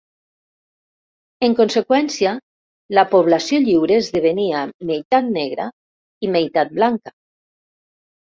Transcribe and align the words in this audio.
En 1.47 1.55
conseqüència, 1.59 2.31
la 2.99 3.03
població 3.11 3.59
lliure 3.65 3.99
esdevenia 4.03 4.63
meitat 4.91 5.29
negra 5.37 5.67
i 6.25 6.31
meitat 6.37 6.73
blanca. 6.79 7.15